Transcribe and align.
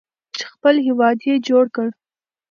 چې 0.37 0.43
خپل 0.53 0.75
هیواد 0.87 1.17
یې 1.27 1.35
جوړ 1.47 1.65
کړ. 1.75 1.87